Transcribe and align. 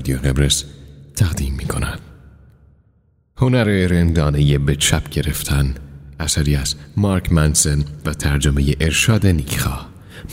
رادیو 0.00 0.16
قبرس 0.16 0.64
تقدیم 1.16 1.54
می 1.54 1.64
کند. 1.64 2.00
هنر 3.36 3.64
رندانه 3.64 4.58
به 4.58 4.76
چپ 4.76 5.08
گرفتن 5.08 5.74
اثری 6.20 6.56
از 6.56 6.74
مارک 6.96 7.32
منسن 7.32 7.84
و 8.06 8.12
ترجمه 8.12 8.74
ارشاد 8.80 9.26
نیکخا 9.26 9.86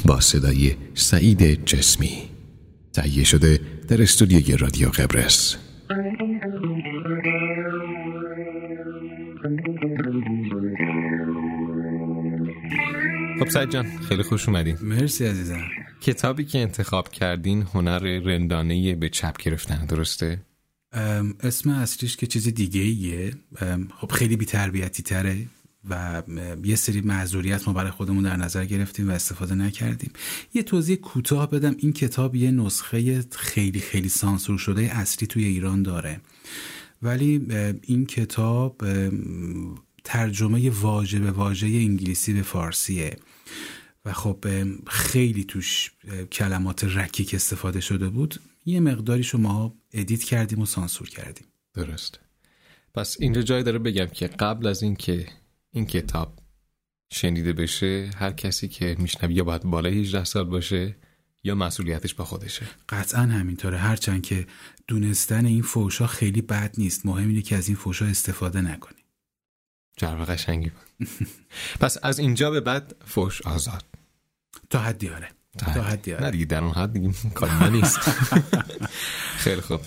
با 0.05 0.19
صدای 0.19 0.75
سعید 0.93 1.65
جسمی. 1.65 2.17
تهیه 2.93 3.23
شده 3.23 3.59
در 3.87 4.01
استودیوی 4.01 4.57
رادیو 4.57 4.89
قبرس 4.89 5.57
خب 13.39 13.49
سعید 13.49 13.71
جان 13.71 13.85
خیلی 14.09 14.23
خوش 14.23 14.49
اومدین 14.49 14.77
مرسی 14.81 15.25
عزیزم. 15.25 15.86
کتابی 16.01 16.45
که 16.45 16.59
انتخاب 16.59 17.09
کردین 17.09 17.61
هنر 17.61 17.99
رندانه 17.99 18.95
به 18.95 19.09
چپ 19.09 19.37
گرفتن 19.37 19.85
درسته؟ 19.85 20.41
اسم 21.39 21.69
اصلیش 21.69 22.17
که 22.17 22.27
چیز 22.27 22.47
دیگه 22.47 22.81
ایه 22.81 23.33
خب 23.97 24.11
خیلی 24.11 24.35
بی 24.35 24.45
تربیتی 24.45 25.03
تره 25.03 25.45
و 25.89 26.23
یه 26.63 26.75
سری 26.75 27.01
معذوریت 27.01 27.67
ما 27.67 27.73
برای 27.73 27.91
خودمون 27.91 28.23
در 28.23 28.35
نظر 28.35 28.65
گرفتیم 28.65 29.09
و 29.09 29.11
استفاده 29.11 29.55
نکردیم. 29.55 30.11
یه 30.53 30.63
توضیح 30.63 30.95
کوتاه 30.95 31.49
بدم. 31.49 31.75
این 31.79 31.93
کتاب 31.93 32.35
یه 32.35 32.51
نسخه 32.51 33.25
خیلی 33.31 33.79
خیلی 33.79 34.09
سانسور 34.09 34.57
شده 34.57 34.81
اصلی 34.81 35.27
توی 35.27 35.45
ایران 35.45 35.83
داره. 35.83 36.21
ولی 37.01 37.47
این 37.83 38.05
کتاب 38.05 38.85
ترجمه 40.03 40.69
واژه 40.69 41.19
به 41.19 41.31
واژه 41.31 41.67
انگلیسی 41.67 42.33
به 42.33 42.41
فارسیه. 42.41 43.17
و 44.07 44.13
خب 44.13 44.45
خیلی 44.87 45.43
توش 45.43 45.91
کلمات 46.31 46.83
رکیک 46.83 47.33
استفاده 47.33 47.79
شده 47.79 48.09
بود. 48.09 48.39
یه 48.65 48.79
مقداری 48.79 49.23
شما 49.23 49.75
ادیت 49.93 50.23
کردیم 50.23 50.59
و 50.59 50.65
سانسور 50.65 51.09
کردیم. 51.09 51.45
درست. 51.73 52.19
پس 52.93 53.17
اینجا 53.19 53.41
جای 53.41 53.63
داره 53.63 53.79
بگم 53.79 54.05
که 54.05 54.27
قبل 54.27 54.67
از 54.67 54.83
اینکه 54.83 55.25
این 55.71 55.85
کتاب 55.85 56.39
شنیده 57.13 57.53
بشه 57.53 58.11
هر 58.15 58.31
کسی 58.31 58.67
که 58.67 58.95
میشنوی 58.99 59.33
یا 59.33 59.43
باید 59.43 59.63
بالای 59.63 60.01
18 60.01 60.23
سال 60.23 60.43
باشه 60.43 60.95
یا 61.43 61.55
مسئولیتش 61.55 62.13
با 62.13 62.25
خودشه. 62.25 62.65
قطعا 62.89 63.21
همینطوره. 63.21 63.77
هرچند 63.77 64.21
که 64.21 64.47
دونستن 64.87 65.45
این 65.45 65.61
فوشا 65.61 66.07
خیلی 66.07 66.41
بد 66.41 66.75
نیست. 66.77 67.05
مهم 67.05 67.27
اینه 67.29 67.41
که 67.41 67.55
از 67.55 67.67
این 67.67 67.77
فوشا 67.77 68.05
استفاده 68.05 68.61
نکنی 68.61 68.97
جرب 69.97 70.25
قشنگی 70.25 70.69
بود. 70.69 71.07
پس 71.81 71.97
از 72.03 72.19
اینجا 72.19 72.51
به 72.51 72.61
بعد 72.61 72.95
فوش 73.05 73.41
آزاد. 73.41 73.96
تا 74.69 74.79
حدی 74.79 75.09
آره. 75.09 75.27
تا 75.57 75.81
حدی. 75.81 76.13
آره. 76.13 76.23
نه 76.23 76.31
دیگه 76.31 76.45
در 76.45 76.63
اون 76.63 76.73
حد 76.73 76.93
دیگه 76.93 77.13
کار 77.33 77.69
نیست. 77.69 77.99
خیلی 79.43 79.61
خوب. 79.61 79.81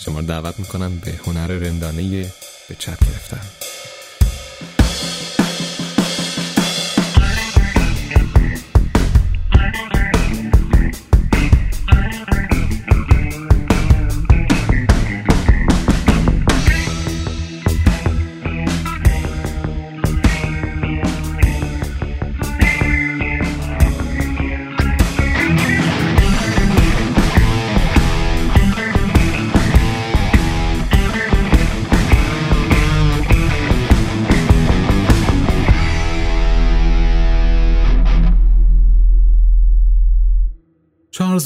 شما 0.00 0.20
رو 0.20 0.26
دعوت 0.26 0.60
می‌کنم 0.60 0.98
به 0.98 1.20
هنر 1.26 1.46
رندانه 1.46 2.32
به 2.68 2.74
چپ 2.78 3.04
گرفتن. 3.06 3.40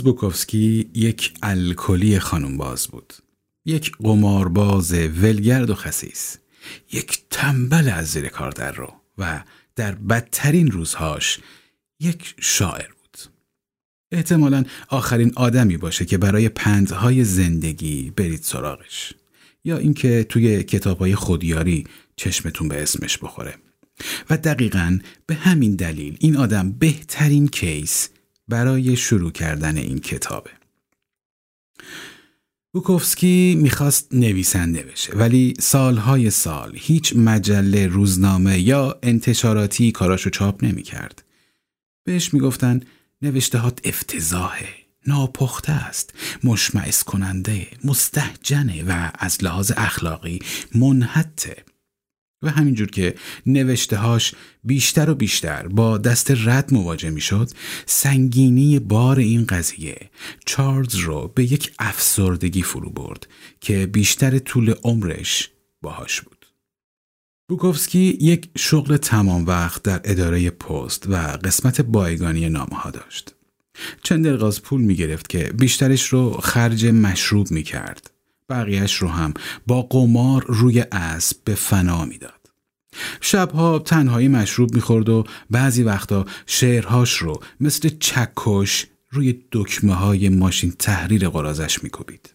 بوکوفسکی 0.04 0.90
یک 0.94 1.32
الکلی 1.42 2.18
خانومباز 2.18 2.88
بود. 2.88 3.12
یک 3.66 3.92
قمارباز 3.96 4.92
ولگرد 4.92 5.70
و 5.70 5.74
خسیس. 5.74 6.36
یک 6.92 7.18
تنبل 7.30 7.88
از 7.88 8.06
زیر 8.06 8.28
کار 8.28 8.50
در 8.50 8.72
رو 8.72 8.92
و 9.18 9.44
در 9.76 9.94
بدترین 9.94 10.70
روزهاش 10.70 11.38
یک 12.00 12.34
شاعر 12.40 12.88
بود. 12.88 13.18
احتمالا 14.12 14.64
آخرین 14.88 15.32
آدمی 15.36 15.76
باشه 15.76 16.04
که 16.04 16.18
برای 16.18 16.48
پندهای 16.48 17.24
زندگی 17.24 18.12
برید 18.16 18.42
سراغش. 18.42 19.12
یا 19.64 19.78
اینکه 19.78 20.24
توی 20.24 20.62
کتابهای 20.62 21.14
خودیاری 21.14 21.84
چشمتون 22.16 22.68
به 22.68 22.82
اسمش 22.82 23.18
بخوره. 23.18 23.54
و 24.30 24.36
دقیقا 24.36 24.98
به 25.26 25.34
همین 25.34 25.74
دلیل 25.74 26.16
این 26.20 26.36
آدم 26.36 26.72
بهترین 26.72 27.48
کیس 27.48 28.08
برای 28.48 28.96
شروع 28.96 29.32
کردن 29.32 29.76
این 29.76 29.98
کتابه. 29.98 30.50
بوکوفسکی 32.72 33.58
می‌خواست 33.62 34.14
نویسنده 34.14 34.82
بشه 34.82 35.12
ولی 35.12 35.54
سالهای 35.60 36.30
سال 36.30 36.72
هیچ 36.74 37.16
مجله 37.16 37.86
روزنامه 37.86 38.58
یا 38.58 38.98
انتشاراتی 39.02 39.92
کاراشو 39.92 40.30
چاپ 40.30 40.64
نمی‌کرد. 40.64 41.24
بهش 42.04 42.34
می‌گفتن 42.34 42.80
نوشتهات 43.22 43.80
افتضاحه، 43.84 44.68
ناپخته 45.06 45.72
است، 45.72 46.14
مشمعز 46.44 47.02
کننده، 47.02 47.66
مستحجنه 47.84 48.82
و 48.82 49.10
از 49.14 49.44
لحاظ 49.44 49.72
اخلاقی 49.76 50.38
منحته. 50.74 51.64
و 52.44 52.50
همینجور 52.50 52.90
که 52.90 53.14
نوشتهاش 53.46 54.34
بیشتر 54.64 55.10
و 55.10 55.14
بیشتر 55.14 55.68
با 55.68 55.98
دست 55.98 56.30
رد 56.30 56.74
مواجه 56.74 57.10
می‌شد 57.10 57.50
سنگینی 57.86 58.78
بار 58.78 59.18
این 59.18 59.44
قضیه 59.44 60.10
چارلز 60.46 60.94
رو 60.94 61.32
به 61.34 61.52
یک 61.52 61.72
افسردگی 61.78 62.62
فرو 62.62 62.90
برد 62.90 63.26
که 63.60 63.86
بیشتر 63.86 64.38
طول 64.38 64.74
عمرش 64.82 65.50
باهاش 65.82 66.20
بود. 66.20 66.46
بوکوفسکی 67.48 68.18
یک 68.20 68.48
شغل 68.58 68.96
تمام 68.96 69.46
وقت 69.46 69.82
در 69.82 70.00
اداره 70.04 70.50
پست 70.50 71.08
و 71.08 71.16
قسمت 71.16 71.80
بایگانی 71.80 72.48
نامه 72.48 72.76
ها 72.76 72.90
داشت. 72.90 73.34
چند 74.02 74.24
دلغاز 74.24 74.62
پول 74.62 74.80
می 74.80 74.94
گرفت 74.94 75.28
که 75.28 75.52
بیشترش 75.58 76.08
رو 76.08 76.30
خرج 76.30 76.86
مشروب 76.86 77.50
می 77.50 77.62
کرد 77.62 78.10
بقیهش 78.48 78.94
رو 78.94 79.08
هم 79.08 79.34
با 79.66 79.82
قمار 79.82 80.44
روی 80.48 80.84
اسب 80.92 81.36
به 81.44 81.54
فنا 81.54 82.04
می‌داد. 82.04 82.33
شبها 83.20 83.78
تنهایی 83.78 84.28
مشروب 84.28 84.74
می‌خورد 84.74 85.08
و 85.08 85.24
بعضی 85.50 85.82
وقتا 85.82 86.26
شعرهاش 86.46 87.12
رو 87.12 87.42
مثل 87.60 87.88
چکش 87.88 88.86
روی 89.10 89.44
دکمه 89.52 89.94
های 89.94 90.28
ماشین 90.28 90.72
تحریر 90.78 91.28
قرازش 91.28 91.82
میکوبید. 91.82 92.34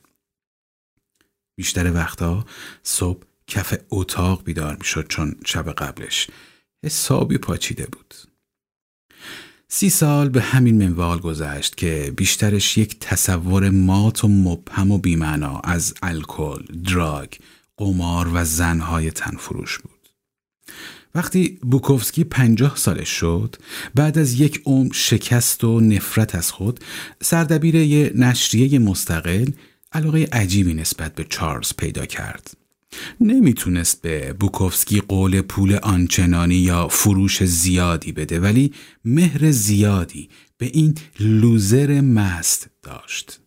بیشتر 1.57 1.93
وقتا 1.93 2.45
صبح 2.83 3.23
کف 3.47 3.77
اتاق 3.89 4.43
بیدار 4.43 4.75
می‌شد 4.75 5.07
چون 5.07 5.35
شب 5.45 5.71
قبلش 5.71 6.27
حسابی 6.85 7.37
پاچیده 7.37 7.85
بود. 7.85 8.13
سی 9.71 9.89
سال 9.89 10.29
به 10.29 10.41
همین 10.41 10.83
منوال 10.83 11.19
گذشت 11.19 11.77
که 11.77 12.13
بیشترش 12.17 12.77
یک 12.77 12.99
تصور 12.99 13.69
مات 13.69 14.23
و 14.23 14.27
مبهم 14.27 14.91
و 14.91 14.97
بیمعنا 14.97 15.59
از 15.59 15.93
الکل، 16.01 16.63
دراگ، 16.63 17.29
قمار 17.77 18.29
و 18.33 18.45
زنهای 18.45 19.11
تنفروش 19.11 19.79
بود. 19.79 19.98
وقتی 21.15 21.59
بوکوفسکی 21.61 22.23
پنجاه 22.23 22.75
سالش 22.75 23.09
شد 23.09 23.55
بعد 23.95 24.17
از 24.17 24.39
یک 24.39 24.61
عمر 24.65 24.93
شکست 24.93 25.63
و 25.63 25.79
نفرت 25.79 26.35
از 26.35 26.51
خود 26.51 26.79
سردبیر 27.21 27.75
یه 27.75 28.11
نشریه 28.15 28.79
مستقل 28.79 29.51
علاقه 29.91 30.27
عجیبی 30.31 30.73
نسبت 30.73 31.15
به 31.15 31.23
چارلز 31.29 31.73
پیدا 31.77 32.05
کرد 32.05 32.51
نمی‌تونست 33.21 34.01
به 34.01 34.33
بوکوفسکی 34.33 35.01
قول 35.01 35.41
پول 35.41 35.75
آنچنانی 35.75 36.55
یا 36.55 36.87
فروش 36.87 37.43
زیادی 37.43 38.11
بده 38.11 38.39
ولی 38.39 38.73
مهر 39.05 39.51
زیادی 39.51 40.29
به 40.57 40.65
این 40.65 40.95
لوزر 41.19 42.01
مست 42.01 42.69
داشت. 42.83 43.39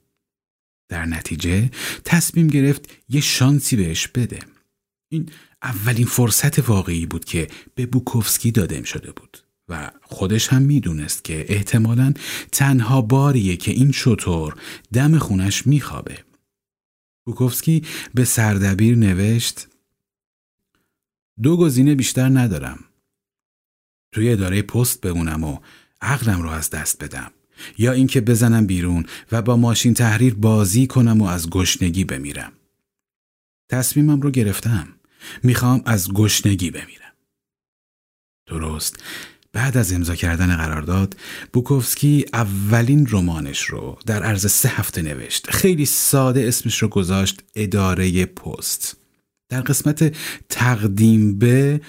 در 0.89 1.07
نتیجه 1.07 1.71
تصمیم 2.05 2.47
گرفت 2.47 2.91
یه 3.09 3.21
شانسی 3.21 3.77
بهش 3.77 4.09
بده. 4.09 4.39
این 5.13 5.29
اولین 5.63 6.07
فرصت 6.07 6.69
واقعی 6.69 7.07
بود 7.07 7.25
که 7.25 7.49
به 7.75 7.87
بوکوفسکی 7.87 8.51
داده 8.51 8.85
شده 8.85 9.13
بود 9.13 9.39
و 9.69 9.91
خودش 10.03 10.49
هم 10.49 10.63
می‌دونست 10.63 11.25
که 11.25 11.47
احتمالا 11.49 12.15
تنها 12.53 13.03
باریه 13.03 13.57
که 13.57 13.71
این 13.71 13.93
شطور 13.93 14.55
دم 14.93 15.19
خونش 15.19 15.67
میخوابه. 15.67 16.19
بوکوفسکی 17.27 17.83
به 18.15 18.25
سردبیر 18.25 18.97
نوشت 18.97 19.69
دو 21.43 21.57
گزینه 21.57 21.95
بیشتر 21.95 22.29
ندارم. 22.29 22.79
توی 24.13 24.33
اداره 24.33 24.63
پست 24.63 25.01
بمونم 25.01 25.45
و 25.45 25.59
عقلم 26.01 26.43
رو 26.43 26.49
از 26.49 26.71
دست 26.71 27.05
بدم 27.05 27.31
یا 27.79 27.93
اینکه 27.93 28.21
بزنم 28.21 28.67
بیرون 28.67 29.07
و 29.33 29.43
با 29.43 29.57
ماشین 29.57 29.95
تحریر 29.95 30.35
بازی 30.35 30.87
کنم 30.87 31.21
و 31.21 31.25
از 31.25 31.51
گشنگی 31.51 32.05
بمیرم 32.05 32.53
تصمیمم 33.71 34.21
رو 34.21 34.31
گرفتم 34.31 34.89
می‌خوام 35.43 35.83
از 35.87 36.13
گشنگی 36.13 36.71
بمیرم. 36.71 37.13
درست. 38.47 39.03
بعد 39.53 39.77
از 39.77 39.93
امضا 39.93 40.15
کردن 40.15 40.57
قرارداد 40.57 41.17
بوکوفسکی 41.53 42.25
اولین 42.33 43.07
رمانش 43.11 43.61
رو 43.61 43.99
در 44.07 44.23
عرض 44.23 44.51
سه 44.53 44.69
هفته 44.69 45.03
نوشت. 45.03 45.51
خیلی 45.51 45.87
ساده 45.87 46.49
اسمش 46.49 46.83
رو 46.83 46.89
گذاشت 46.89 47.43
اداره 47.55 48.27
پست. 48.27 48.97
در 49.49 49.61
قسمت 49.61 50.17
تقدیم 50.49 51.39
به 51.39 51.81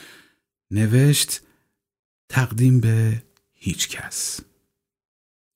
نوشت 0.72 1.42
تقدیم 2.30 2.80
به 2.80 3.24
هیچ 3.54 3.90
کس. 3.90 4.40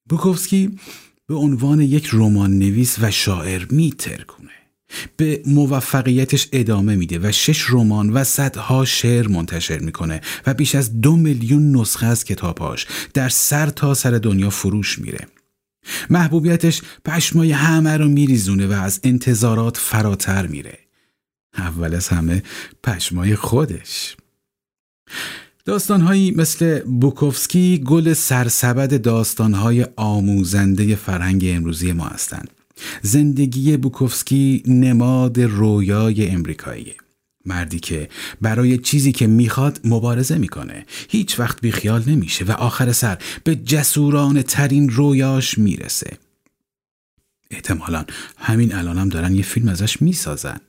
بوکوفسکی 0.10 0.80
به 1.28 1.36
عنوان 1.36 1.82
یک 1.82 2.10
رمان 2.14 2.60
نویس 2.60 3.00
و 3.00 3.12
شاعر 3.12 3.66
میترکونه 3.72 4.47
به 5.18 5.42
موفقیتش 5.46 6.48
ادامه 6.52 6.96
میده 6.96 7.20
و 7.20 7.32
شش 7.32 7.70
رمان 7.70 8.10
و 8.10 8.24
صدها 8.24 8.86
شعر 8.86 9.28
منتشر 9.28 9.80
می‌کنه 9.80 10.22
و 10.48 10.54
بیش 10.54 10.76
از 10.76 11.02
دو 11.02 11.16
میلیون 11.16 11.76
نسخه 11.76 12.06
از 12.06 12.24
کتابهاش 12.24 12.88
در 13.14 13.30
سر 13.30 13.70
تا 13.70 13.94
سر 13.94 14.12
دنیا 14.12 14.50
فروش 14.50 15.00
میره. 15.00 15.28
محبوبیتش 16.10 16.82
پشمای 17.06 17.52
همه 17.52 17.98
رو 17.98 18.08
میریزونه 18.08 18.68
و 18.68 18.72
از 18.72 19.00
انتظارات 19.04 19.78
فراتر 19.78 20.48
میره. 20.48 20.80
اول 21.58 21.96
از 21.96 22.08
همه 22.08 22.44
پشمای 22.84 23.36
خودش. 23.36 24.18
داستانهایی 25.66 26.32
مثل 26.32 26.80
بوکوفسکی 26.80 27.84
گل 27.86 28.14
سرسبد 28.14 29.02
داستانهای 29.02 29.86
آموزنده 29.96 30.96
فرهنگ 30.96 31.44
امروزی 31.48 31.92
ما 31.92 32.06
هستند. 32.06 32.57
زندگی 33.02 33.78
بوکوفسکی 33.78 34.64
نماد 34.66 35.40
رویای 35.40 36.30
امریکاییه. 36.30 36.96
مردی 37.46 37.80
که 37.80 38.10
برای 38.42 38.78
چیزی 38.78 39.12
که 39.12 39.28
می‌خواد 39.28 39.80
مبارزه 39.84 40.38
می‌کنه 40.38 40.86
هیچ 41.10 41.40
وقت 41.40 41.62
بیخیال 41.62 42.04
نمیشه 42.08 42.46
و 42.46 42.52
آخر 42.52 42.92
سر 42.92 43.18
به 43.44 43.56
جسورانه 43.56 44.44
ترین 44.44 44.90
رویاش 44.90 45.58
می‌رسه 45.58 46.18
احتمالا 47.52 48.06
همین 48.38 48.76
الانم 48.76 49.10
دارن 49.10 49.36
یه 49.36 49.44
فیلم 49.44 49.68
ازش 49.68 50.02
می‌سازن 50.02 50.60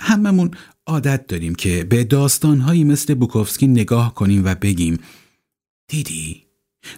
هممون 0.00 0.50
عادت 0.86 1.26
داریم 1.26 1.54
که 1.54 1.84
به 1.84 2.04
داستانهایی 2.04 2.84
مثل 2.84 3.14
بوکوفسکی 3.14 3.66
نگاه 3.66 4.14
کنیم 4.14 4.44
و 4.44 4.54
بگیم 4.54 4.98
دیدی؟ 5.88 6.44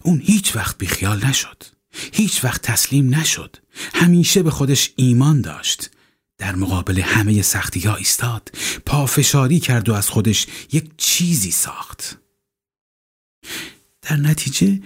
اون 0.03 0.21
هیچ 0.25 0.57
وقت 0.57 0.79
بیخیال 0.79 1.27
نشد 1.27 1.63
هیچ 1.93 2.45
وقت 2.45 2.63
تسلیم 2.63 3.15
نشد. 3.15 3.57
همیشه 3.95 4.43
به 4.43 4.51
خودش 4.51 4.93
ایمان 4.97 5.41
داشت. 5.41 5.91
در 6.39 6.55
مقابل 6.55 7.01
همه 7.01 7.43
سختی 7.43 7.81
ها 7.81 7.97
ایستاد. 7.97 8.51
پافشاری 8.87 9.61
کرد 9.61 9.89
و 9.89 9.95
از 9.95 10.09
خودش 10.09 10.47
یک 10.73 10.91
چیزی 10.97 11.51
ساخت. 11.51 12.19
در 14.03 14.17
نتیجه 14.17 14.81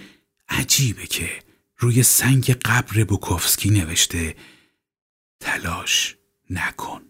عجیبه 0.49 1.07
که 1.07 1.29
روی 1.77 2.03
سنگ 2.03 2.51
قبر 2.51 3.03
بوکوفسکی 3.03 3.69
نوشته 3.69 4.35
تلاش 5.39 6.15
نکن. 6.49 7.01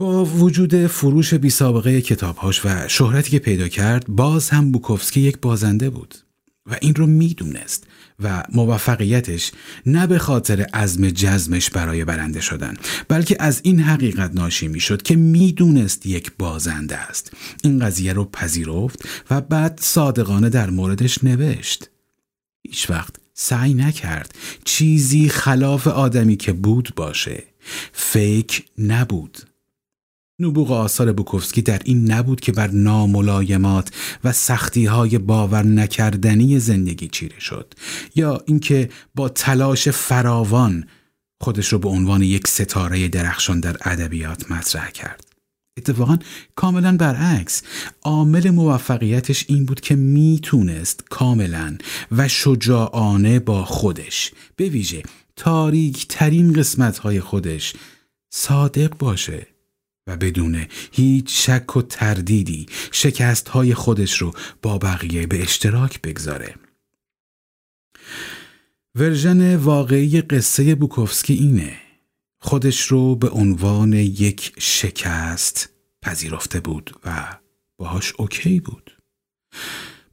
با 0.00 0.24
وجود 0.24 0.86
فروش 0.86 1.34
بی 1.34 1.50
سابقه 1.50 2.00
کتابهاش 2.00 2.64
و 2.64 2.88
شهرتی 2.88 3.30
که 3.30 3.38
پیدا 3.38 3.68
کرد 3.68 4.06
باز 4.08 4.50
هم 4.50 4.72
بوکوفسکی 4.72 5.20
یک 5.20 5.38
بازنده 5.40 5.90
بود. 5.90 6.14
و 6.70 6.76
این 6.80 6.94
رو 6.94 7.06
می‌دونست 7.06 7.86
و 8.22 8.42
موفقیتش 8.52 9.52
نه 9.86 10.06
به 10.06 10.18
خاطر 10.18 10.62
عزم 10.62 11.10
جزمش 11.10 11.70
برای 11.70 12.04
برنده 12.04 12.40
شدن 12.40 12.74
بلکه 13.08 13.36
از 13.40 13.60
این 13.64 13.80
حقیقت 13.80 14.34
ناشی 14.34 14.68
می‌شد 14.68 15.02
که 15.02 15.16
می‌دونست 15.16 16.06
یک 16.06 16.32
بازنده 16.38 16.96
است. 16.96 17.32
این 17.64 17.78
قضیه 17.78 18.12
رو 18.12 18.24
پذیرفت 18.24 19.08
و 19.30 19.40
بعد 19.40 19.80
صادقانه 19.82 20.48
در 20.48 20.70
موردش 20.70 21.24
نوشت. 21.24 21.90
هیچ 22.62 22.90
وقت 22.90 23.14
سعی 23.34 23.74
نکرد 23.74 24.34
چیزی 24.64 25.28
خلاف 25.28 25.86
آدمی 25.86 26.36
که 26.36 26.52
بود 26.52 26.92
باشه. 26.96 27.44
فیک 27.92 28.64
نبود. 28.78 29.49
نبوغ 30.40 30.72
آثار 30.72 31.12
بوکوفسکی 31.12 31.62
در 31.62 31.80
این 31.84 32.12
نبود 32.12 32.40
که 32.40 32.52
بر 32.52 32.70
ناملایمات 32.70 33.90
و 34.24 34.32
سختی 34.32 34.86
های 34.86 35.18
باور 35.18 35.62
نکردنی 35.62 36.58
زندگی 36.58 37.08
چیره 37.08 37.40
شد 37.40 37.74
یا 38.14 38.42
اینکه 38.46 38.88
با 39.14 39.28
تلاش 39.28 39.88
فراوان 39.88 40.86
خودش 41.40 41.72
رو 41.72 41.78
به 41.78 41.88
عنوان 41.88 42.22
یک 42.22 42.48
ستاره 42.48 43.08
درخشان 43.08 43.60
در 43.60 43.76
ادبیات 43.80 44.50
مطرح 44.50 44.90
کرد. 44.90 45.30
اتفاقا 45.78 46.18
کاملا 46.56 46.96
برعکس 46.96 47.62
عامل 48.02 48.50
موفقیتش 48.50 49.44
این 49.48 49.66
بود 49.66 49.80
که 49.80 49.96
می‌تونست 49.96 51.04
کاملا 51.10 51.76
و 52.12 52.28
شجاعانه 52.28 53.38
با 53.38 53.64
خودش 53.64 54.32
به 54.56 54.68
ویژه 54.68 55.02
تاریک 55.36 56.06
ترین 56.08 56.52
قسمت 56.52 56.98
های 56.98 57.20
خودش 57.20 57.74
صادق 58.32 58.98
باشه. 58.98 59.46
و 60.10 60.16
بدون 60.16 60.66
هیچ 60.92 61.46
شک 61.46 61.76
و 61.76 61.82
تردیدی 61.82 62.66
شکست 62.92 63.48
های 63.48 63.74
خودش 63.74 64.22
رو 64.22 64.32
با 64.62 64.78
بقیه 64.78 65.26
به 65.26 65.42
اشتراک 65.42 66.02
بگذاره. 66.02 66.54
ورژن 68.94 69.56
واقعی 69.56 70.20
قصه 70.20 70.74
بوکوفسکی 70.74 71.34
اینه. 71.34 71.76
خودش 72.40 72.80
رو 72.80 73.16
به 73.16 73.28
عنوان 73.28 73.92
یک 73.92 74.52
شکست 74.58 75.68
پذیرفته 76.02 76.60
بود 76.60 76.94
و 77.04 77.38
باهاش 77.78 78.12
اوکی 78.18 78.60
بود. 78.60 78.98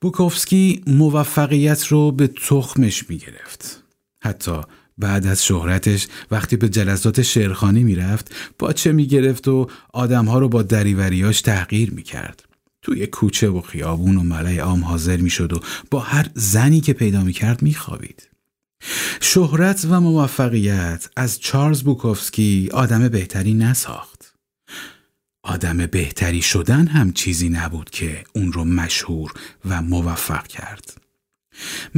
بوکوفسکی 0.01 0.83
موفقیت 0.87 1.87
رو 1.87 2.11
به 2.11 2.27
تخمش 2.27 3.09
می 3.09 3.17
گرفت. 3.17 3.83
حتی 4.23 4.61
بعد 4.97 5.27
از 5.27 5.45
شهرتش 5.45 6.07
وقتی 6.31 6.55
به 6.55 6.69
جلسات 6.69 7.21
شعرخانی 7.21 7.83
می‌رفت 7.83 8.31
چه 8.75 8.91
می‌گرفت 8.91 9.47
و 9.47 9.69
آدمها 9.93 10.39
رو 10.39 10.49
با 10.49 10.61
دریوریاش 10.61 11.41
تحقیر 11.41 11.91
می‌کرد. 11.91 12.43
توی 12.81 13.07
کوچه 13.07 13.49
و 13.49 13.61
خیابون 13.61 14.17
و 14.17 14.23
ملای 14.23 14.59
عام 14.59 14.83
حاضر 14.83 15.17
می‌شد 15.17 15.53
و 15.53 15.59
با 15.91 15.99
هر 15.99 16.29
زنی 16.33 16.81
که 16.81 16.93
پیدا 16.93 17.23
می‌کرد 17.23 17.61
میخوابید. 17.61 18.29
شهرت 19.21 19.87
و 19.89 20.01
موفقیت 20.01 21.09
از 21.15 21.39
چارلز 21.39 21.83
بوکوفسکی 21.83 22.69
آدم 22.73 23.09
بهتری 23.09 23.53
نساخت. 23.53 24.33
آدم 25.43 25.77
بهتری 25.77 26.41
شدن 26.41 26.87
هم 26.87 27.13
چیزی 27.13 27.49
نبود 27.49 27.89
که 27.89 28.23
اون 28.35 28.51
رو 28.53 28.65
مشهور 28.65 29.33
و 29.65 29.81
موفق 29.81 30.47
کرد. 30.47 31.06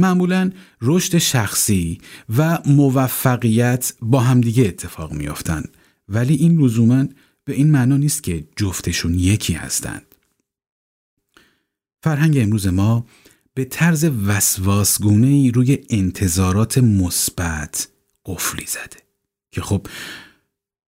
معمولا 0.00 0.50
رشد 0.82 1.18
شخصی 1.18 1.98
و 2.36 2.58
موفقیت 2.66 3.92
با 4.02 4.20
همدیگه 4.20 4.64
اتفاق 4.64 5.12
میافتند. 5.12 5.76
ولی 6.08 6.34
این 6.34 6.60
لزوما 6.60 7.04
به 7.44 7.52
این 7.54 7.70
معنا 7.70 7.96
نیست 7.96 8.22
که 8.22 8.44
جفتشون 8.56 9.14
یکی 9.14 9.52
هستند. 9.52 10.14
فرهنگ 12.02 12.38
امروز 12.38 12.66
ما 12.66 13.06
به 13.54 13.64
طرز 13.64 14.04
وسواسگونه 14.04 15.26
ای 15.26 15.50
روی 15.50 15.78
انتظارات 15.90 16.78
مثبت 16.78 17.88
قفلی 18.26 18.66
زده 18.66 19.02
که 19.50 19.60
خب 19.60 19.86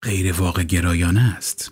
غیر 0.01 0.33
واقع 0.33 0.63
گرایانه 0.63 1.21
است. 1.21 1.71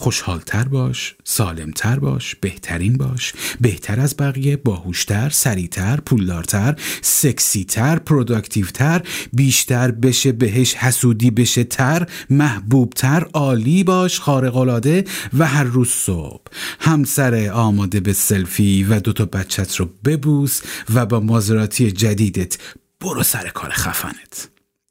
خوشحالتر 0.00 0.64
باش، 0.64 1.14
سالمتر 1.24 1.98
باش، 1.98 2.34
بهترین 2.34 2.96
باش، 2.96 3.32
بهتر 3.60 4.00
از 4.00 4.16
بقیه، 4.18 4.56
باهوشتر، 4.56 5.30
سریعتر، 5.30 6.00
پولدارتر، 6.00 6.76
سکسیتر، 7.02 7.98
پروداکتیوتر، 7.98 9.02
بیشتر 9.32 9.90
بشه 9.90 10.32
بهش 10.32 10.74
حسودی 10.74 11.30
بشه 11.30 11.64
تر، 11.64 12.06
محبوبتر، 12.30 13.26
عالی 13.32 13.84
باش، 13.84 14.20
خارقلاده 14.20 15.04
و 15.38 15.46
هر 15.46 15.64
روز 15.64 15.88
صبح 15.88 16.42
همسر 16.80 17.50
آماده 17.50 18.00
به 18.00 18.12
سلفی 18.12 18.84
و 18.84 19.00
دوتا 19.00 19.24
بچت 19.24 19.76
رو 19.76 19.90
ببوس 20.04 20.60
و 20.94 21.06
با 21.06 21.20
مازراتی 21.20 21.92
جدیدت 21.92 22.58
برو 23.00 23.22
سر 23.22 23.48
کار 23.48 23.70
خفنت. 23.70 24.48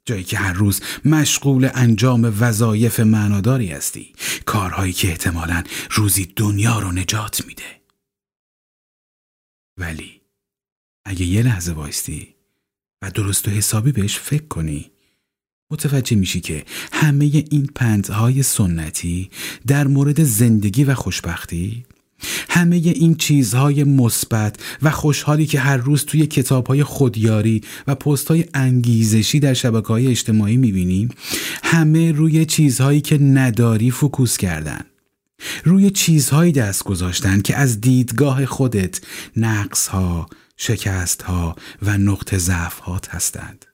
جایی 0.08 0.24
که 0.24 0.38
هر 0.38 0.54
روز 0.54 0.82
مشغول 1.06 1.70
انجام 1.74 2.36
وظایف 2.40 3.00
معناداری 3.00 3.68
هستی. 3.68 4.14
کارهایی 4.46 4.94
که 4.94 5.08
احتمالا 5.08 5.64
روزی 5.92 6.34
دنیا 6.36 6.80
رو 6.80 6.92
نجات 6.92 7.46
میده. 7.46 7.82
ولی 9.78 10.22
اگه 11.06 11.26
یه 11.26 11.44
لحظه 11.44 11.72
وایستی 11.72 12.36
و 13.02 13.12
درست 13.12 13.48
و 13.48 13.52
حسابی 13.52 13.92
بهش 13.92 14.18
فکر 14.20 14.48
کنی 14.48 14.92
متوجه 15.72 16.16
میشی 16.16 16.42
که 16.42 16.66
همه 16.94 17.26
این 17.26 17.70
پندهای 17.76 18.44
سنتی 18.44 19.30
در 19.68 19.88
مورد 19.88 20.24
زندگی 20.24 20.84
و 20.84 20.94
خوشبختی 20.94 21.86
همه 22.50 22.76
این 22.76 23.16
چیزهای 23.16 23.84
مثبت 23.84 24.56
و 24.82 24.92
خوشحالی 24.92 25.46
که 25.46 25.60
هر 25.60 25.78
روز 25.78 26.06
توی 26.06 26.28
کتابهای 26.28 26.84
خودیاری 26.84 27.62
و 27.88 27.96
پستهای 27.96 28.46
انگیزشی 28.54 29.40
در 29.40 29.54
شبکه 29.54 29.88
های 29.88 30.08
اجتماعی 30.08 30.58
می‌بینیم 30.58 31.10
همه 31.64 32.12
روی 32.12 32.46
چیزهایی 32.46 33.02
که 33.02 33.18
نداری 33.18 33.92
فکوس 33.92 34.38
کردن. 34.38 34.82
روی 35.64 35.90
چیزهایی 35.90 36.52
دست 36.52 36.84
گذاشتن 36.84 37.42
که 37.42 37.58
از 37.58 37.82
دیدگاه 37.82 38.46
خودت 38.46 39.02
نقصها، 39.36 40.30
شکستها 40.58 41.56
و 41.82 41.98
نقط 41.98 42.36
ضعفات 42.36 43.10
هستند. 43.10 43.66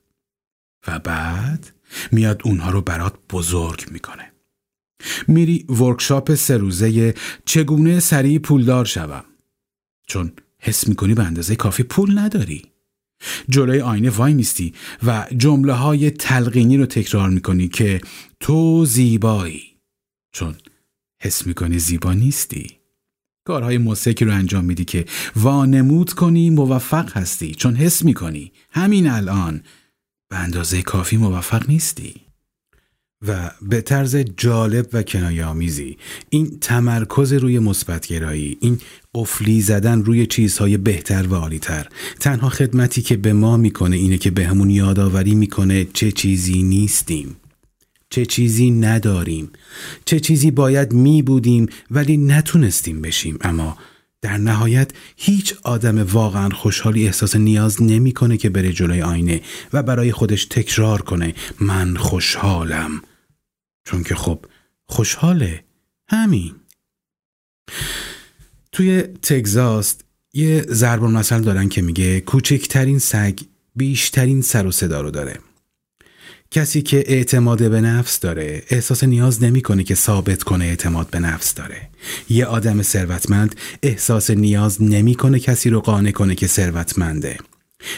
و 0.86 0.98
بعد 0.98 1.70
میاد 2.12 2.40
اونها 2.44 2.70
رو 2.70 2.80
برات 2.80 3.14
بزرگ 3.30 3.84
می‌کنه. 3.90 4.33
میری 5.28 5.64
ورکشاپ 5.68 6.34
سه 6.34 6.56
روزه 6.56 7.14
چگونه 7.44 8.00
سریع 8.00 8.38
پولدار 8.38 8.84
شوم. 8.84 9.24
چون 10.06 10.32
حس 10.58 10.88
می‌کنی 10.88 11.14
به 11.14 11.22
اندازه 11.22 11.56
کافی 11.56 11.82
پول 11.82 12.18
نداری. 12.18 12.62
جلوی 13.48 13.80
آینه 13.80 14.10
وای 14.10 14.34
میستی 14.34 14.74
و 15.02 15.26
جمله 15.36 15.72
های 15.72 16.10
تلقینی 16.10 16.76
رو 16.76 16.86
تکرار 16.86 17.28
می‌کنی 17.28 17.68
که 17.68 18.00
تو 18.40 18.84
زیبایی. 18.84 19.62
چون 20.32 20.54
حس 21.22 21.46
می‌کنی 21.46 21.78
زیبا 21.78 22.12
نیستی. 22.12 22.66
کارهای 23.46 23.78
موسیقی 23.78 24.24
رو 24.24 24.32
انجام 24.32 24.64
میدی 24.64 24.84
که 24.84 25.04
وانمود 25.36 26.12
کنی 26.12 26.50
موفق 26.50 27.16
هستی. 27.16 27.54
چون 27.54 27.76
حس 27.76 28.04
می‌کنی. 28.04 28.52
همین 28.70 29.10
الان. 29.10 29.62
به 30.30 30.36
اندازه 30.36 30.82
کافی 30.82 31.16
موفق 31.16 31.68
نیستی. 31.68 32.23
و 33.28 33.50
به 33.62 33.80
طرز 33.80 34.16
جالب 34.16 34.86
و 34.92 35.02
کنایامیزی 35.02 35.96
این 36.30 36.58
تمرکز 36.60 37.32
روی 37.32 37.58
مثبتگرایی 37.58 38.56
این 38.60 38.78
قفلی 39.14 39.60
زدن 39.60 40.02
روی 40.02 40.26
چیزهای 40.26 40.76
بهتر 40.76 41.26
و 41.26 41.34
عالیتر 41.34 41.88
تنها 42.20 42.48
خدمتی 42.48 43.02
که 43.02 43.16
به 43.16 43.32
ما 43.32 43.56
می‌کنه 43.56 43.96
اینه 43.96 44.18
که 44.18 44.30
بهمون 44.30 44.68
به 44.68 44.74
یادآوری 44.74 45.34
می‌کنه 45.34 45.84
چه 45.84 46.12
چیزی 46.12 46.62
نیستیم 46.62 47.36
چه 48.10 48.26
چیزی 48.26 48.70
نداریم 48.70 49.50
چه 50.04 50.20
چیزی 50.20 50.50
باید 50.50 50.92
می 50.92 51.22
بودیم 51.22 51.66
ولی 51.90 52.16
نتونستیم 52.16 53.02
بشیم. 53.02 53.38
اما 53.40 53.78
در 54.22 54.38
نهایت 54.38 54.90
هیچ 55.16 55.54
آدم 55.62 56.02
واقعا 56.02 56.48
خوشحالی 56.48 57.06
احساس 57.06 57.36
نیاز 57.36 57.82
نمی‌کنه 57.82 58.36
که 58.36 58.48
بره 58.48 58.72
جلوی 58.72 59.02
آینه 59.02 59.40
و 59.72 59.82
برای 59.82 60.12
خودش 60.12 60.44
تکرار 60.44 61.02
کنه 61.02 61.34
من 61.60 61.96
خوشحالم. 61.96 63.02
چون 63.84 64.02
که 64.02 64.14
خب 64.14 64.44
خوشحاله. 64.86 65.64
همین. 66.08 66.54
توی 68.72 69.02
تگزاس 69.02 69.96
یه 70.32 70.62
ضرب 70.68 71.02
مثل 71.04 71.40
دارن 71.40 71.68
که 71.68 71.82
میگه 71.82 72.20
کوچکترین 72.20 72.98
سگ 72.98 73.38
بیشترین 73.76 74.42
سر 74.42 74.66
و 74.66 74.72
صدا 74.72 75.00
رو 75.00 75.10
داره. 75.10 75.38
کسی 76.50 76.82
که 76.82 77.04
اعتماد 77.06 77.70
به 77.70 77.80
نفس 77.80 78.20
داره 78.20 78.62
احساس 78.68 79.04
نیاز 79.04 79.42
نمی‌کنه 79.42 79.84
که 79.84 79.94
ثابت 79.94 80.42
کنه 80.42 80.64
اعتماد 80.64 81.10
به 81.10 81.18
نفس 81.18 81.54
داره. 81.54 81.90
یه 82.28 82.46
آدم 82.46 82.82
ثروتمند 82.82 83.56
احساس 83.82 84.30
نیاز 84.30 84.82
نمی‌کنه 84.82 85.38
کسی 85.40 85.70
رو 85.70 85.80
قانع 85.80 86.10
کنه 86.10 86.34
که 86.34 86.46
ثروتمنده. 86.46 87.38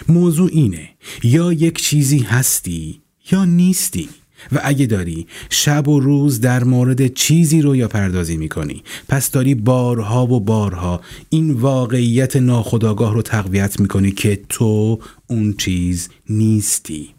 موضوع 0.09 0.51
اینه 0.53 0.91
یا 1.23 1.53
یک 1.53 1.79
چیزی 1.83 2.19
هستی 2.19 3.03
یا 3.31 3.45
نیستی. 3.45 4.09
و 4.53 4.61
اگه 4.65 4.87
داری 4.87 5.27
شب 5.51 5.89
و 5.89 6.01
روز 6.01 6.41
در 6.41 6.65
مورد 6.65 7.15
چیزی 7.15 7.63
رو 7.63 7.77
یا 7.77 7.89
پردازی 7.89 8.37
می‌کنی 8.37 8.83
پس 9.09 9.31
داری 9.31 9.55
بارها 9.55 10.27
و 10.27 10.41
بارها 10.41 11.01
این 11.31 11.51
واقعیت 11.51 12.37
ناخداگاه 12.37 13.15
رو 13.15 13.23
تقویت 13.23 13.81
می‌کنی 13.81 14.13
که 14.13 14.41
تو 14.49 14.99
اون 15.27 15.53
چیز 15.53 16.09
نیستی. 16.31 17.16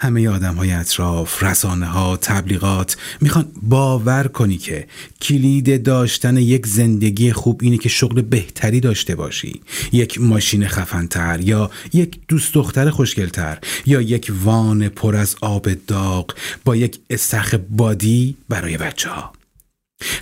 همه 0.00 0.28
آدم 0.28 0.54
های 0.54 0.72
اطراف، 0.72 1.42
رسانه 1.42 1.86
ها، 1.86 2.16
تبلیغات 2.16 2.96
می‌خوان 3.20 3.52
باور 3.62 4.28
کنی 4.28 4.56
که 4.56 4.86
کلید 5.22 5.82
داشتن 5.82 6.36
یک 6.36 6.66
زندگی 6.66 7.32
خوب 7.32 7.60
اینه 7.62 7.78
که 7.78 7.88
شغل 7.88 8.22
بهتری 8.22 8.80
داشته 8.80 9.14
باشی. 9.14 9.60
یک 9.92 10.20
ماشین 10.20 10.68
خفنتر 10.68 11.40
یا 11.40 11.70
یک 11.92 12.18
دوست 12.28 12.54
دختر 12.54 12.90
خوشگلتر 12.90 13.58
یا 13.86 14.00
یک 14.00 14.32
وان 14.44 14.88
پر 14.88 15.16
از 15.16 15.36
آب 15.40 15.68
داغ 15.86 16.34
با 16.64 16.76
یک 16.76 16.98
استخ 17.10 17.54
بادی 17.70 18.36
برای 18.48 18.76
بچه 18.76 19.10
ها 19.10 19.37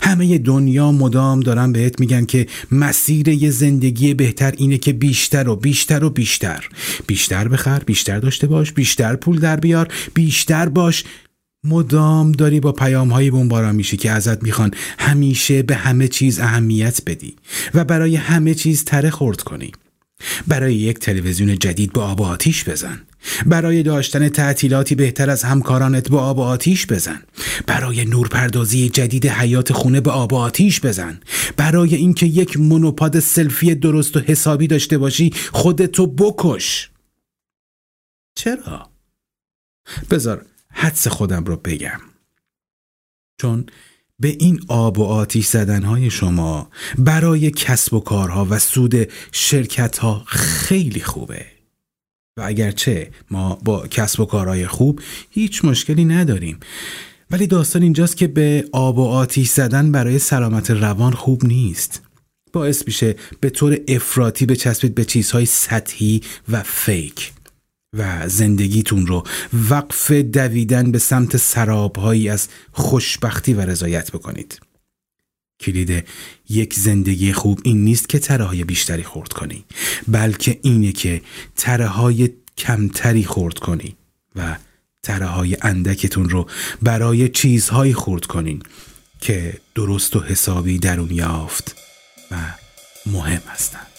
همه 0.03 0.39
دنیا 0.39 0.93
مدام 0.93 1.41
دارن 1.41 1.73
بهت 1.73 2.01
میگن 2.01 2.25
که 2.25 2.47
مسیر 2.71 3.29
یه 3.29 3.51
زندگی 3.51 4.15
بهتر 4.15 4.55
اینه 4.57 4.79
که 4.79 4.93
بیشتر 4.93 5.49
و 5.49 5.57
بیشتر 5.57 6.05
و 6.05 6.11
بیشتر. 6.11 6.69
بیشتر 7.07 7.49
بخر 7.49 7.79
بیشتر 7.79 8.19
داشته 8.19 8.47
باش 8.47 8.73
بیشتر 8.73 9.17
پول 9.17 9.39
در 9.39 9.57
بیار 9.57 9.89
بیشتر 10.15 10.69
باش. 10.69 11.05
مدام 11.65 12.33
داری 12.33 12.61
با 12.61 12.73
پیام 12.73 13.09
های 13.09 13.31
بمباران 13.31 13.75
میشی 13.75 13.97
که 13.97 14.11
ازت 14.11 14.43
می‌خوان 14.43 14.71
همیشه 14.99 15.63
به 15.63 15.75
همه 15.75 16.09
چیز 16.09 16.41
اهمیت 16.41 17.01
بدی 17.07 17.37
و 17.75 17.85
برای 17.85 18.17
همه 18.17 18.55
چیز 18.55 18.85
تره 18.85 19.11
خورد 19.11 19.41
کنی. 19.41 19.73
برای 20.47 20.75
یک 20.75 20.99
تلویزیون 20.99 21.59
جدید 21.59 21.93
با 21.93 22.07
آب 22.07 22.23
آتیش 22.23 22.69
بزن. 22.69 23.01
برای 23.47 23.83
داشتن 23.83 24.29
تعطیلاتی 24.29 24.95
بهتر 24.95 25.31
از 25.31 25.43
همکارانت 25.45 26.11
با 26.11 26.21
آب 26.21 26.39
و 26.39 26.43
آتیش 26.43 26.87
بزن. 26.87 27.23
برای 27.67 28.05
نورپردازی 28.05 28.89
جدید 28.89 29.27
حیات 29.27 29.73
خونه 29.73 30.01
به 30.01 30.11
آب 30.11 30.33
و 30.33 30.37
آتیش 30.37 30.81
بزن. 30.81 31.21
برای 31.57 31.95
اینکه 31.95 32.27
یک 32.27 32.57
مونوپاد 32.61 33.21
سلفی 33.21 33.75
درست 33.75 34.17
و 34.17 34.21
حسابی 34.21 34.67
داشته 34.67 34.99
باشی 34.99 35.33
خودتو 35.53 36.07
بکش. 36.07 36.91
چرا؟ 38.35 38.91
بذار 40.11 40.45
حدس 40.71 41.09
خودم 41.09 41.45
رو 41.45 41.57
بگم. 41.57 42.01
چون 43.41 43.67
به 44.19 44.29
این 44.29 44.61
آب 44.69 44.99
و 44.99 45.05
آتیش 45.05 45.47
زدنهای 45.47 46.11
شما 46.11 46.71
برای 46.99 47.51
کسب 47.51 47.95
و 47.95 48.01
کارها 48.01 48.47
و 48.51 48.59
سود 48.59 48.95
شرکتها 49.33 50.23
خیلی 50.27 51.01
خوبه. 51.01 51.56
و 52.39 52.43
اگرچه 52.43 53.11
ما 53.31 53.59
با 53.65 53.87
کسب 53.87 54.21
و 54.21 54.25
کارهای 54.25 54.67
خوب 54.67 55.01
هیچ 55.31 55.65
مشکلی 55.65 56.05
نداریم. 56.05 56.61
ولی 57.31 57.47
داستان 57.47 57.83
اینجاست 57.83 58.17
که 58.17 58.27
به 58.27 58.65
آب 58.73 58.99
و 58.99 59.05
آتیش 59.05 59.49
زدن 59.49 59.93
برای 59.93 60.19
سلامت 60.19 60.71
روان 60.71 61.13
خوب 61.13 61.45
نیست. 61.45 62.03
باعث 62.53 62.83
میشه 62.87 63.15
به 63.41 63.51
طور 63.51 63.79
افراطی 63.89 64.47
بچسبید 64.47 64.95
به 64.95 65.05
چیزهای 65.05 65.47
سطحی 65.47 66.21
و 66.49 66.63
فیک. 66.63 67.33
و 67.99 68.29
زندگیتون 68.29 69.07
رو 69.07 69.23
وقف 69.71 70.13
دویدن 70.13 70.93
به 70.93 70.99
سمت 70.99 71.37
سرابهایی 71.37 72.29
از 72.29 72.49
خوشبختی 72.73 73.55
و 73.55 73.61
رضایت 73.61 74.11
بکنید. 74.11 74.61
کلید 75.61 76.05
یک 76.49 76.75
زندگی 76.75 77.33
خوب 77.33 77.61
این 77.65 77.85
نیست 77.85 78.09
که 78.09 78.19
تره 78.19 78.45
های 78.45 78.65
بیشتری 78.65 79.03
خورد 79.03 79.33
کنی 79.33 79.65
بلکه 80.09 80.59
اینه 80.63 80.93
که 80.93 81.23
تره 81.57 81.87
های 81.87 82.31
کمتری 82.59 83.25
خورد 83.25 83.59
کنی 83.59 83.97
و 84.37 84.57
تره 85.03 85.27
های 85.27 85.57
اندکتون 85.63 86.29
رو 86.29 86.47
برای 86.83 87.29
چیزهایی 87.29 87.95
خورد 87.95 88.25
کنین 88.25 88.63
که 89.21 89.61
درست 89.75 90.17
و 90.17 90.21
حسابی 90.21 90.79
درون 90.79 91.11
یافت 91.11 91.77
و 92.31 92.37
مهم 93.07 93.43
هستند 93.47 93.96